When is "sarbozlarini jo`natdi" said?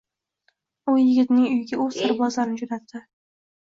2.01-3.09